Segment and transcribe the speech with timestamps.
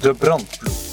[0.00, 0.84] De brandploeg.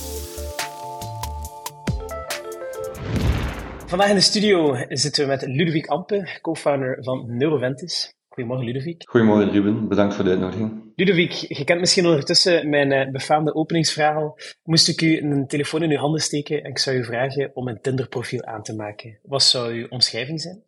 [3.87, 8.15] Vandaag in de studio zitten we met Ludovic Ampe, co-founder van Neuroventis.
[8.29, 9.03] Goedemorgen Ludovic.
[9.09, 10.91] Goedemorgen Ruben, bedankt voor de uitnodiging.
[10.95, 14.37] Ludovic, je kent misschien ondertussen mijn uh, befaamde openingsverhaal.
[14.63, 17.67] Moest ik u een telefoon in uw handen steken en ik zou u vragen om
[17.67, 19.19] een Tinder-profiel aan te maken.
[19.23, 20.63] Wat zou uw omschrijving zijn?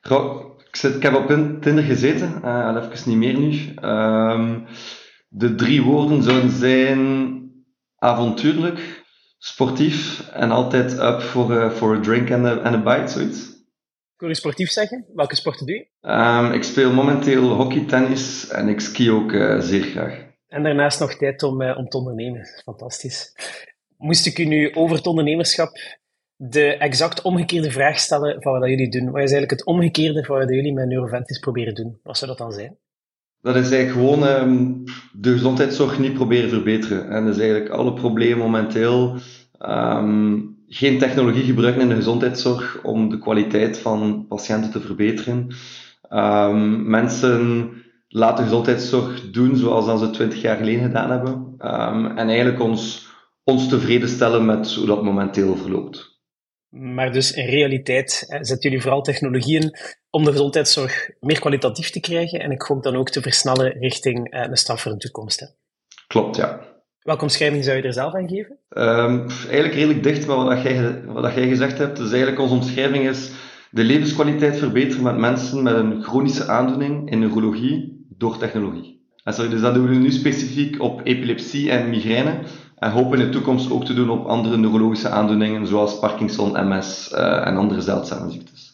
[0.00, 1.26] Goh, ik, zit, ik heb op
[1.60, 3.74] Tinder gezeten, uh, al even niet meer nu.
[3.82, 4.56] Uh,
[5.28, 7.41] de drie woorden zouden zijn
[8.02, 9.04] avontuurlijk,
[9.38, 13.50] sportief en altijd up voor uh, a drink en een bite, zoiets.
[14.16, 15.06] Wil je sportief zeggen.
[15.14, 16.10] Welke sporten doe je?
[16.10, 20.30] Um, ik speel momenteel hockey, tennis en ik ski ook uh, zeer graag.
[20.46, 22.46] En daarnaast nog tijd om, uh, om te ondernemen.
[22.64, 23.34] Fantastisch.
[23.96, 25.78] Moest ik u nu over het ondernemerschap
[26.36, 29.04] de exact omgekeerde vraag stellen van wat jullie doen?
[29.04, 31.98] Wat is eigenlijk het omgekeerde van wat jullie met Neuroventis proberen doen?
[32.02, 32.78] Wat zou dat dan zijn?
[33.42, 37.10] Dat is eigenlijk gewoon um, de gezondheidszorg niet proberen verbeteren.
[37.10, 39.16] En dat is eigenlijk alle problemen momenteel
[39.60, 45.54] um, geen technologie gebruiken in de gezondheidszorg om de kwaliteit van patiënten te verbeteren.
[46.10, 47.70] Um, mensen
[48.08, 51.54] laten gezondheidszorg doen zoals ze twintig jaar geleden gedaan hebben.
[52.16, 53.06] En eigenlijk ons,
[53.44, 56.20] ons tevreden stellen met hoe dat momenteel verloopt.
[56.68, 59.72] Maar dus in realiteit zetten jullie vooral technologieën
[60.14, 64.26] om de gezondheidszorg meer kwalitatief te krijgen en ik hoop dan ook te versnellen richting
[64.30, 65.40] een stap voor de toekomst.
[65.40, 65.46] Hè?
[66.06, 66.60] Klopt, ja.
[66.98, 68.58] Welke omschrijving zou je er zelf aan geven?
[68.68, 71.96] Um, eigenlijk redelijk dicht met wat jij, wat jij gezegd hebt.
[71.96, 73.30] Dus eigenlijk onze omschrijving is
[73.70, 79.06] de levenskwaliteit verbeteren met mensen met een chronische aandoening in neurologie door technologie.
[79.24, 82.38] En sorry, dus dat doen we nu specifiek op epilepsie en migraine.
[82.76, 87.10] En hopen in de toekomst ook te doen op andere neurologische aandoeningen zoals Parkinson, MS
[87.12, 88.71] uh, en andere zeldzame ziektes.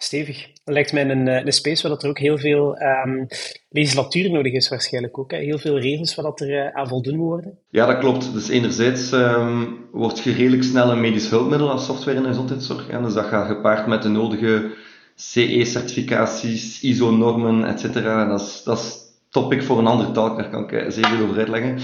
[0.00, 0.48] Stevig.
[0.64, 3.26] Lijkt mij een, een space waar dat er ook heel veel um,
[3.70, 5.30] legislatuur nodig is, waarschijnlijk ook.
[5.30, 5.38] Hè?
[5.38, 7.58] Heel veel regels waar dat er uh, aan voldoen worden.
[7.70, 8.32] Ja, dat klopt.
[8.32, 12.90] Dus enerzijds um, wordt je redelijk snel een medisch hulpmiddel als software in de gezondheidszorg.
[12.90, 13.00] Ja?
[13.00, 14.70] Dus dat gaat gepaard met de nodige
[15.14, 17.92] CE-certificaties, ISO-normen, etc.
[18.04, 18.96] Dat is, dat is
[19.30, 21.78] topic voor een andere talk, daar kan ik zeer veel over uitleggen.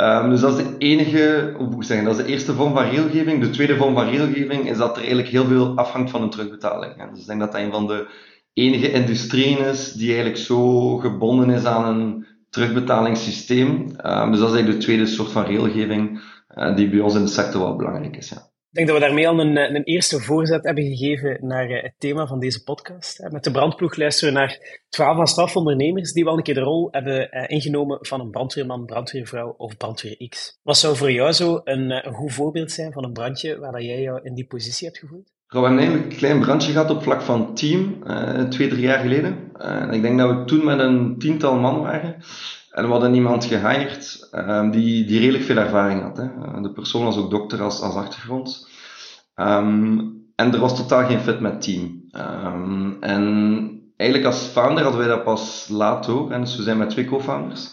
[0.00, 2.74] Um, dus dat is de enige, hoe moet ik zeggen, dat is de eerste vorm
[2.74, 3.40] van regelgeving.
[3.40, 7.10] De tweede vorm van regelgeving is dat er eigenlijk heel veel afhangt van een terugbetaling.
[7.10, 8.08] Dus ik denk dat dat een van de
[8.52, 13.70] enige industrieën is die eigenlijk zo gebonden is aan een terugbetalingssysteem.
[14.04, 16.20] Um, dus dat is eigenlijk de tweede soort van regelgeving
[16.54, 18.28] uh, die bij ons in de sector wel belangrijk is.
[18.28, 18.51] Ja.
[18.72, 22.26] Ik denk dat we daarmee al een, een eerste voorzet hebben gegeven naar het thema
[22.26, 23.28] van deze podcast.
[23.30, 26.60] Met de brandploeg luisteren we naar het verhaal van straffondernemers die wel een keer de
[26.60, 30.58] rol hebben ingenomen van een brandweerman, brandweervrouw of brandweer X.
[30.62, 34.00] Wat zou voor jou zo een, goed voorbeeld zijn van een brandje waar dat jij
[34.00, 35.32] jou in die positie hebt gevoeld?
[35.46, 38.02] We hebben een klein brandje gehad op vlak van team,
[38.50, 39.52] twee, drie jaar geleden.
[39.90, 42.16] Ik denk dat we toen met een tiental man waren.
[42.72, 46.16] En we hadden iemand gehired um, die, die redelijk veel ervaring had.
[46.16, 46.60] Hè.
[46.60, 48.68] De persoon was ook dokter als, als achtergrond.
[49.36, 52.04] Um, en er was totaal geen fit met team.
[52.46, 56.30] Um, en eigenlijk als founder hadden wij dat pas laat door.
[56.30, 57.70] En dus we zijn met twee co-founders.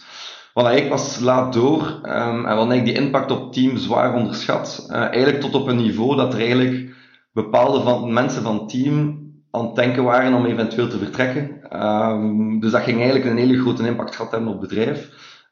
[0.53, 1.99] Wat eigenlijk pas laat door.
[2.01, 4.87] En hadden eigenlijk die impact op team zwaar onderschat.
[4.89, 6.95] Uh, eigenlijk tot op een niveau dat er eigenlijk
[7.33, 9.19] bepaalde van, mensen van team
[9.51, 11.58] aan het denken waren om eventueel te vertrekken.
[11.73, 14.99] Um, dus dat ging eigenlijk een hele grote impact gehad hebben op het bedrijf.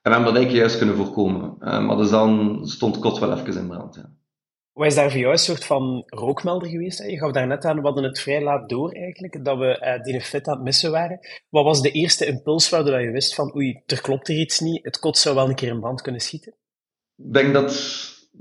[0.01, 1.55] En we hebben dat eigenlijk juist kunnen voorkomen.
[1.59, 3.95] Uh, maar dus dan stond kot wel even in brand.
[3.95, 4.09] Ja.
[4.73, 7.03] Wat is daar voor jou een soort van rookmelder geweest?
[7.03, 10.03] Je gaf daar net aan, we hadden het vrij laat door eigenlijk, dat we uh,
[10.03, 11.19] die fit aan het missen waren.
[11.49, 14.83] Wat was de eerste impuls waardoor je wist van, oei, er klopt er iets niet,
[14.83, 16.53] het kot zou wel een keer in brand kunnen schieten?
[17.15, 17.71] Ik denk dat,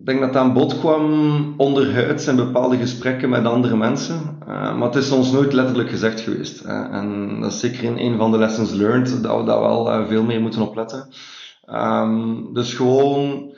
[0.04, 4.38] denk dat aan bod kwam onderhuids in bepaalde gesprekken met andere mensen.
[4.40, 6.64] Uh, maar het is ons nooit letterlijk gezegd geweest.
[6.64, 6.82] Hè.
[6.90, 10.06] En dat is zeker in een van de lessons learned, dat we daar wel uh,
[10.06, 11.08] veel meer moeten opletten.
[11.70, 13.54] Um, dus gewoon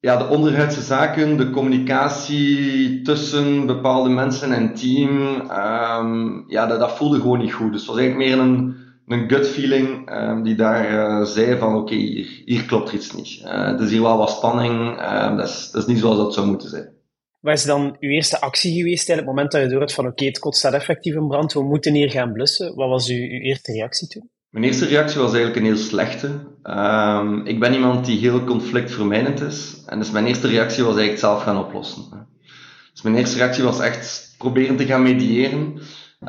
[0.00, 5.10] ja, de onderhuidse zaken, de communicatie tussen bepaalde mensen en team,
[6.00, 7.72] um, ja, dat, dat, voelde gewoon niet goed.
[7.72, 11.68] Dus het was eigenlijk meer een, een gut feeling um, die daar uh, zei van
[11.68, 13.40] oké, okay, hier, hier klopt iets niet.
[13.44, 16.34] Uh, er is hier wel wat spanning, uh, dat, is, dat is niet zoals dat
[16.34, 16.94] zou moeten zijn.
[17.40, 20.04] Wat is dan uw eerste actie geweest op het moment dat je door had van
[20.04, 22.74] oké, okay, het kot staat effectief in brand, we moeten hier gaan blussen?
[22.74, 24.30] Wat was uw, uw eerste reactie toen?
[24.50, 26.30] Mijn eerste reactie was eigenlijk een heel slechte.
[26.64, 29.82] Um, ik ben iemand die heel conflictvermijdend is.
[29.86, 32.28] En dus mijn eerste reactie was eigenlijk zelf gaan oplossen.
[32.92, 35.80] Dus mijn eerste reactie was echt proberen te gaan mediëren.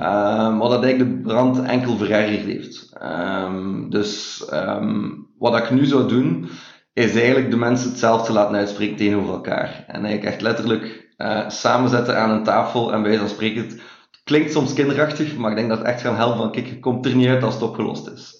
[0.03, 2.93] Um, wat dat de brand enkel verergerd heeft.
[3.03, 4.43] Um, dus
[5.37, 6.49] wat ik nu zou doen,
[6.93, 9.83] is eigenlijk de mensen hetzelfde laten uitspreken tegenover elkaar.
[9.87, 13.79] En eigenlijk echt letterlijk uh, samenzetten aan een tafel en bij van spreken
[14.27, 17.05] Klinkt soms kinderachtig, maar ik denk dat het echt gaan helpen van, kijk, je komt
[17.05, 18.39] er niet uit als het opgelost is.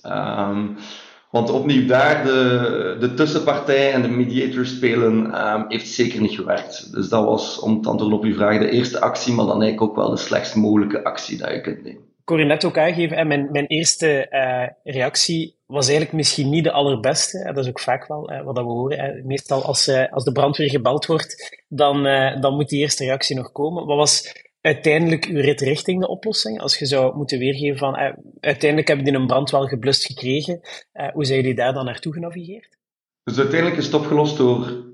[1.31, 6.93] Want opnieuw daar de, de tussenpartij en de mediator spelen um, heeft zeker niet gewerkt.
[6.93, 9.91] Dus dat was, om te antwoorden op uw vraag, de eerste actie, maar dan eigenlijk
[9.91, 12.01] ook wel de slechtst mogelijke actie dat je kunt nemen.
[12.01, 16.63] Ik hoor je net ook aangeven, mijn, mijn eerste uh, reactie was eigenlijk misschien niet
[16.63, 17.51] de allerbeste.
[17.53, 19.21] Dat is ook vaak wel wat we horen.
[19.25, 22.03] Meestal als, uh, als de brandweer gebeld wordt, dan,
[22.41, 23.85] dan moet die eerste reactie nog komen.
[23.85, 26.61] Wat was uiteindelijk uw rit richting de oplossing?
[26.61, 30.59] Als je zou moeten weergeven van uh, uiteindelijk hebben die een brand wel geblust gekregen,
[30.93, 32.77] uh, hoe zijn jullie daar dan naartoe genavigeerd?
[33.23, 34.85] Dus uiteindelijk is het opgelost door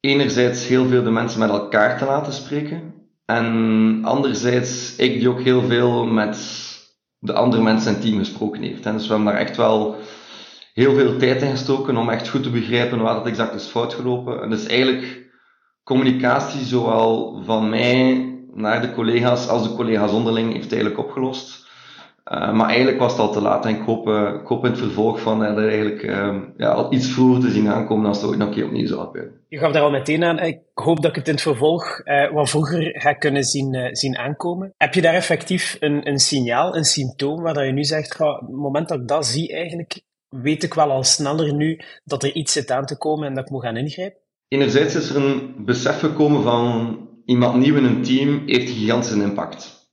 [0.00, 2.94] enerzijds heel veel de mensen met elkaar te laten spreken.
[3.24, 6.38] En anderzijds ik die ook heel veel met
[7.18, 8.86] de andere mensen en team gesproken heeft.
[8.86, 9.96] En dus we hebben daar echt wel
[10.72, 13.94] heel veel tijd in gestoken om echt goed te begrijpen waar het exact is fout
[13.94, 14.42] gelopen.
[14.42, 15.30] En dus eigenlijk
[15.82, 21.66] communicatie zowel van mij naar de collega's als de collega's onderling heeft eigenlijk opgelost.
[22.32, 24.70] Uh, maar eigenlijk was het al te laat en ik hoop, uh, ik hoop in
[24.70, 26.02] het vervolg van uh, er eigenlijk
[26.56, 29.00] ja, al iets vroeger te zien aankomen als het ooit nog een keer opnieuw zou
[29.00, 29.32] gebeuren.
[29.48, 32.02] Je gaf daar al meteen aan, ik hoop dat ik het in het vervolg
[32.32, 34.72] wat vroeger ga kunnen zien, zien aankomen.
[34.76, 38.40] Heb je daar effectief een, een signaal, een symptoom waar dat je nu zegt, op
[38.40, 42.32] het moment dat ik dat zie eigenlijk, weet ik wel al sneller nu dat er
[42.32, 44.20] iets zit aan te komen en dat ik moet gaan ingrijpen?
[44.48, 49.90] Enerzijds is er een besef gekomen van iemand nieuw in een team heeft gigantische impact.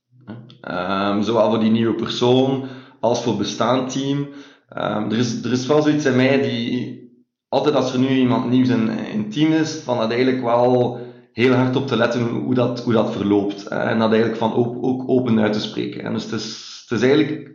[0.68, 2.64] Um, zowel voor die nieuwe persoon
[3.00, 4.18] als voor bestaand team.
[4.76, 7.04] Um, er, is, er is wel zoiets in mij die
[7.48, 11.00] altijd als er nu iemand nieuws in, het team is, van dat eigenlijk wel
[11.32, 13.66] heel hard op te letten hoe dat, hoe dat verloopt.
[13.66, 16.02] En dat eigenlijk van ook, ook open uit te spreken.
[16.02, 17.50] En dus het is, het is eigenlijk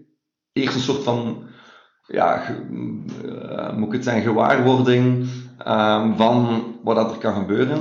[0.53, 1.43] eerst een soort van,
[2.07, 5.27] ja, uh, moet het zeggen, gewaarwording
[5.67, 7.79] um, van wat dat er kan gebeuren.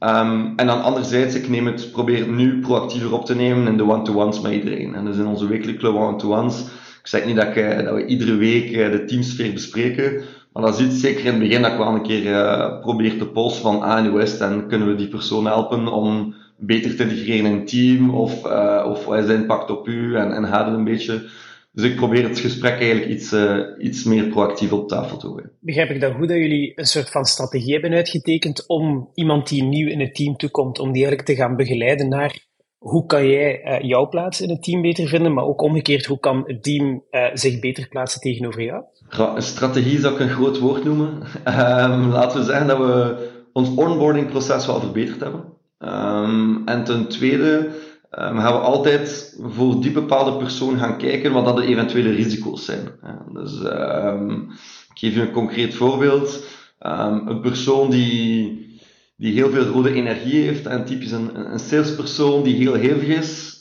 [0.00, 3.76] Um, en dan anderzijds, ik neem het, probeer het nu proactiever op te nemen in
[3.76, 4.94] de one-to-ones met iedereen.
[4.94, 6.60] En dus in onze wekelijke one-to-ones.
[7.00, 10.22] Ik zeg niet dat, ik, dat we iedere week de teamsfeer bespreken,
[10.52, 13.26] maar dat is zeker in het begin, dat ik wel een keer uh, probeer te
[13.26, 17.02] polsen van aan ah, hoe is en kunnen we die persoon helpen om beter te
[17.02, 18.44] integreren in het team, of,
[18.84, 21.28] of wat is de impact op u, en, en gaat het een beetje.
[21.78, 25.50] Dus ik probeer het gesprek eigenlijk iets, uh, iets meer proactief op tafel te gooien.
[25.60, 29.64] Begrijp ik dan goed dat jullie een soort van strategie hebben uitgetekend om iemand die
[29.64, 32.46] nieuw in het team toekomt, om die eigenlijk te gaan begeleiden naar
[32.78, 36.18] hoe kan jij uh, jouw plaats in het team beter vinden, maar ook omgekeerd, hoe
[36.18, 38.82] kan het team uh, zich beter plaatsen tegenover jou?
[39.08, 41.22] Een strategie zou ik een groot woord noemen.
[41.44, 45.44] Um, laten we zeggen dat we ons onboardingproces wel verbeterd hebben.
[45.78, 47.70] Um, en ten tweede
[48.10, 52.64] um, gaan we altijd voor die bepaalde persoon gaan kijken wat dat de eventuele risico's
[52.64, 52.88] zijn.
[53.32, 54.50] Dus um,
[54.90, 56.44] ik geef je een concreet voorbeeld.
[56.86, 58.80] Um, een persoon die,
[59.16, 63.56] die heel veel rode energie heeft en typisch een, een salespersoon die heel hevig is,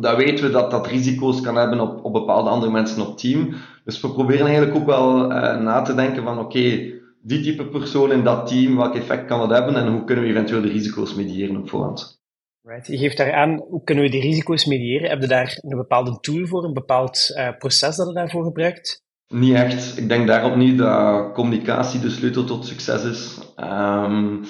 [0.00, 3.54] dan weten we dat dat risico's kan hebben op, op bepaalde andere mensen op team.
[3.84, 6.92] Dus we proberen eigenlijk ook wel uh, na te denken van oké,
[7.22, 10.30] die type persoon in dat team, welk effect kan dat hebben en hoe kunnen we
[10.30, 12.19] eventueel de risico's mediëren op voorhand.
[12.62, 12.86] Right.
[12.86, 15.10] Je geeft daar aan, hoe kunnen we die risico's mediëren?
[15.10, 19.02] Heb je daar een bepaalde tool voor, een bepaald uh, proces dat je daarvoor gebruikt?
[19.28, 19.98] Niet echt.
[19.98, 23.38] Ik denk daarop niet dat communicatie de sleutel tot succes is.
[23.56, 24.44] Um,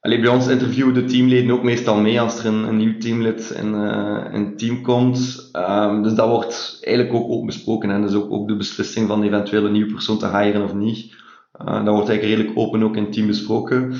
[0.00, 3.74] Allee, bij ons interviewen de teamleden ook meestal mee als er een, nieuw teamlid in,
[3.74, 5.50] uh, het team komt.
[5.52, 7.90] Um, dus dat wordt eigenlijk ook open besproken.
[7.90, 11.14] En dus ook, ook de beslissing van eventueel een nieuwe persoon te hiren of niet.
[11.60, 13.94] Uh, dat wordt eigenlijk redelijk open ook in het team besproken.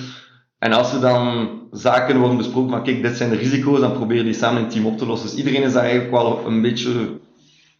[0.66, 4.16] En als er dan zaken worden besproken van kijk, dit zijn de risico's, dan probeer
[4.16, 5.28] je die samen in het team op te lossen.
[5.28, 7.20] Dus iedereen is daar eigenlijk wel een beetje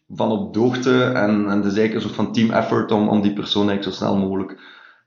[0.08, 1.02] van op de hoogte.
[1.02, 3.96] En, en het is eigenlijk een soort van team effort om, om die persoon eigenlijk
[3.96, 4.58] zo snel mogelijk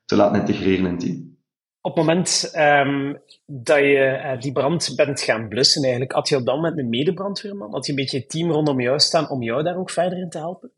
[0.06, 1.38] te laten integreren in het team.
[1.82, 6.36] Op het moment um, dat je uh, die brand bent gaan blussen, eigenlijk, had je
[6.36, 7.72] op dat moment een medebrandweerman?
[7.72, 10.30] Had je een beetje het team rondom jou staan om jou daar ook verder in
[10.30, 10.72] te helpen?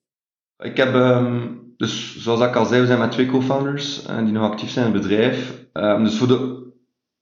[0.57, 4.33] Ik heb, um, dus zoals ik al zei, we zijn met twee co-founders uh, die
[4.33, 5.59] nog actief zijn in het bedrijf.
[5.73, 6.60] Um, dus voor de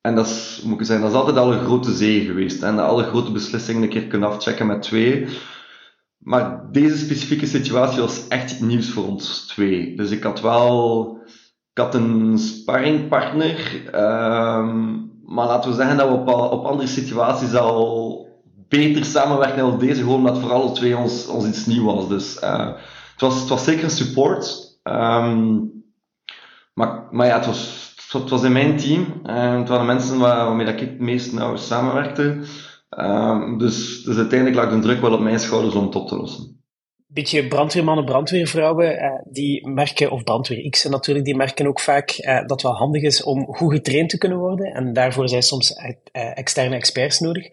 [0.09, 2.63] en dat is, moet ik zeggen, dat is altijd al een grote zee geweest.
[2.63, 5.27] En alle grote beslissingen een keer kunnen afchecken met twee.
[6.17, 9.95] Maar deze specifieke situatie was echt nieuws voor ons twee.
[9.95, 11.17] Dus ik had wel,
[11.73, 13.81] ik had een sparringpartner.
[13.85, 18.27] Um, maar laten we zeggen dat we op, op andere situaties al
[18.67, 20.01] beter samenwerken dan deze.
[20.01, 22.07] Gewoon omdat voor alle twee ons, ons iets nieuw was.
[22.07, 22.67] Dus uh,
[23.11, 24.77] het, was, het was zeker een support.
[24.83, 25.71] Um,
[26.73, 29.21] maar, maar ja, het was het was in mijn team.
[29.25, 32.37] Uh, het waren mensen waar, waarmee ik het meest nauw samenwerkte.
[32.97, 36.15] Uh, dus, dus uiteindelijk lag de druk wel op mijn schouders om het op te
[36.15, 36.63] lossen.
[37.07, 42.35] Beetje brandweermannen, brandweervrouwen, uh, die merken, of brandweer X natuurlijk, die merken ook vaak uh,
[42.35, 44.73] dat het wel handig is om goed getraind te kunnen worden.
[44.73, 45.73] En daarvoor zijn soms
[46.11, 47.49] externe experts nodig.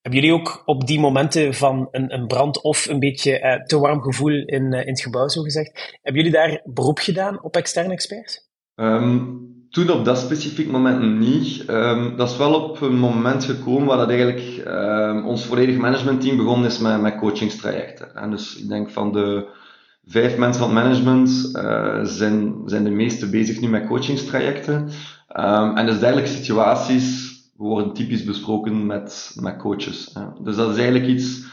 [0.00, 4.02] Hebben jullie ook op die momenten van een, een brand of een beetje te warm
[4.02, 8.50] gevoel in, in het gebouw, zo gezegd, hebben jullie daar beroep gedaan op externe experts?
[8.74, 11.64] Um, toen op dat specifiek moment niet.
[11.70, 16.36] Um, dat is wel op een moment gekomen waar dat eigenlijk um, ons volledig managementteam
[16.36, 18.14] begonnen is met, met coachingstrajecten.
[18.14, 19.46] En dus ik denk van de
[20.06, 24.88] vijf mensen van het management uh, zijn, zijn de meeste bezig nu met coachingstrajecten.
[25.36, 30.10] Um, en dus dergelijke situaties worden typisch besproken met, met coaches.
[30.14, 30.34] Ja.
[30.42, 31.44] Dus dat is eigenlijk iets,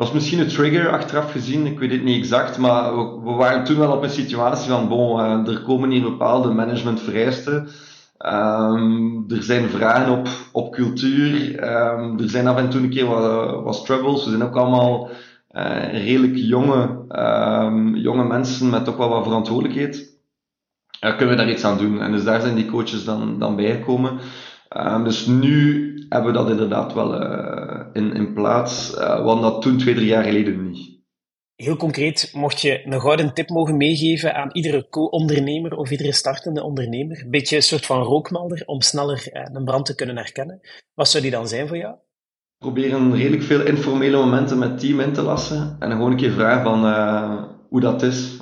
[0.00, 3.64] was misschien een trigger achteraf gezien, ik weet het niet exact, maar we, we waren
[3.64, 7.68] toen wel op een situatie van, bon, uh, er komen hier bepaalde managementvereisten.
[8.26, 13.06] Um, er zijn vragen op, op cultuur, um, er zijn af en toe een keer
[13.06, 15.10] wat, wat struggles, we zijn ook allemaal
[15.50, 17.04] uh, redelijk jonge,
[17.64, 20.18] um, jonge mensen met toch wel wat verantwoordelijkheid.
[21.00, 22.00] Kunnen we daar iets aan doen?
[22.00, 24.18] En dus daar zijn die coaches dan, dan bijgekomen.
[25.04, 27.12] Dus nu hebben we dat inderdaad wel
[27.92, 30.98] in, in plaats, uh, want dat toen twee, drie jaar geleden niet.
[31.54, 36.62] Heel concreet, mocht je een gouden tip mogen meegeven aan iedere co-ondernemer of iedere startende
[36.62, 40.60] ondernemer, een beetje een soort van rookmelder om sneller uh, een brand te kunnen herkennen,
[40.94, 41.94] wat zou die dan zijn voor jou?
[42.58, 46.62] Proberen redelijk veel informele momenten met team in te lassen en gewoon een keer vragen
[46.62, 46.84] van
[47.68, 48.36] hoe dat is.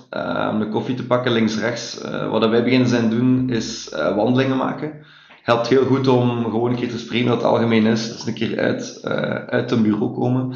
[0.51, 2.01] om de koffie te pakken links-rechts.
[2.31, 5.05] wat wij beginnen zijn doen is wandelingen maken
[5.49, 8.13] helpt heel goed om gewoon een keer te spreken wat het algemeen is.
[8.13, 9.11] Dus een keer uit, uh,
[9.47, 10.55] uit een bureau komen.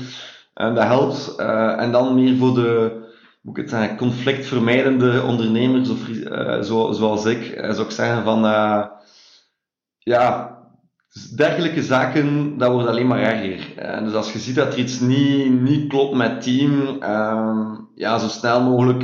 [0.54, 1.34] En dat helpt.
[1.38, 3.00] Uh, en dan meer voor de
[3.44, 8.40] ik het conflictvermijdende ondernemers, of, uh, zo, zoals ik, zou ik zeggen van,
[9.98, 10.58] ja,
[11.36, 14.04] dergelijke zaken, dat wordt alleen maar erger.
[14.04, 16.98] Dus als je ziet dat er iets niet, niet klopt met het team,
[17.94, 18.98] ja, zo snel mogelijk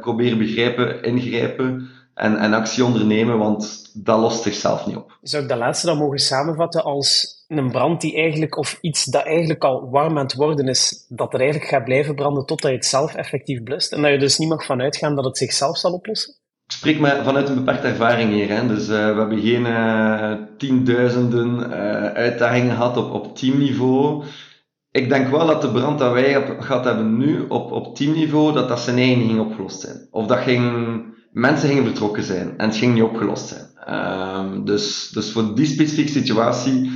[0.00, 5.18] proberen begrijpen, ingrijpen en, en actie ondernemen, want dat lost zichzelf niet op.
[5.22, 9.24] Zou ik dat laatste dan mogen samenvatten als een brand die eigenlijk, of iets dat
[9.24, 12.76] eigenlijk al warm aan het worden is, dat er eigenlijk gaat blijven branden totdat je
[12.76, 15.78] het zelf effectief blust, en dat je dus niet mag vanuit gaan dat het zichzelf
[15.78, 16.34] zal oplossen?
[16.66, 18.48] Ik spreek maar vanuit een beperkte ervaring hier.
[18.48, 18.66] Hè.
[18.66, 24.24] Dus uh, we hebben geen uh, tienduizenden uh, uitdagingen gehad op, op teamniveau.
[24.90, 28.68] Ik denk wel dat de brand dat wij gehad hebben nu op, op teamniveau, dat
[28.68, 30.08] dat zijn eigen ging opgelost zijn.
[30.10, 33.64] Of dat ging mensen gingen betrokken zijn en het ging niet opgelost zijn.
[33.88, 36.90] Um, dus, dus voor die specifieke situatie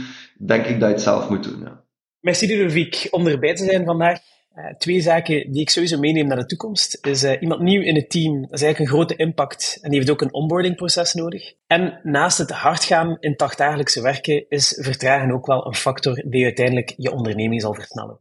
[0.47, 1.61] denk ik dat je het zelf moet doen.
[1.61, 1.85] Ja.
[2.21, 4.19] Merci Ludovic om erbij te zijn vandaag.
[4.57, 7.07] Uh, twee zaken die ik sowieso meeneem naar de toekomst.
[7.07, 9.99] Is uh, iemand nieuw in het team, dat is eigenlijk een grote impact en die
[9.99, 11.55] heeft ook een onboardingproces nodig.
[11.67, 16.45] En naast het hard gaan in dagdagelijkse werken is vertragen ook wel een factor die
[16.45, 18.19] uiteindelijk je onderneming zal versnellen.